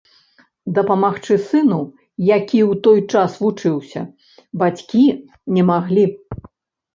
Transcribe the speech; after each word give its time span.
Дапамагчы 0.75 1.35
сыну, 1.49 1.77
які 2.37 2.59
ў 2.71 2.79
той 2.87 2.99
час 3.17 3.37
вучыўся, 3.43 4.01
бацькі 4.63 5.05
не 5.59 5.63
маглі. 5.69 6.05